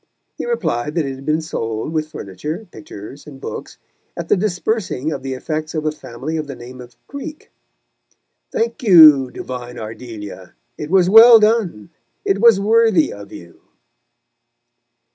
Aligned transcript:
He 0.35 0.47
replied 0.47 0.95
that 0.95 1.05
it 1.05 1.13
had 1.13 1.27
been 1.27 1.41
sold, 1.41 1.93
with 1.93 2.07
furniture, 2.07 2.67
pictures 2.71 3.27
and 3.27 3.39
books, 3.39 3.77
at 4.17 4.29
the 4.29 4.35
dispersing 4.35 5.11
of 5.11 5.21
the 5.21 5.35
effects 5.35 5.75
of 5.75 5.85
a 5.85 5.91
family 5.91 6.37
of 6.37 6.47
the 6.47 6.55
name 6.55 6.81
of 6.81 6.95
Creake. 7.05 7.51
Thank 8.51 8.81
you, 8.81 9.29
divine 9.29 9.77
Ardelia! 9.77 10.55
It 10.75 10.89
was 10.89 11.07
well 11.07 11.39
done; 11.39 11.91
it 12.25 12.41
was 12.41 12.59
worthy 12.59 13.13
of 13.13 13.31
you. 13.31 13.61